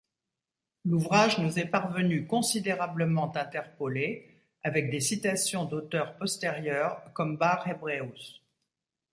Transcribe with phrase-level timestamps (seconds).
[0.83, 8.41] L'ouvrage nous est parvenu considérablement interpolé, avec des citations d'auteurs postérieurs comme Bar-Hebraeus.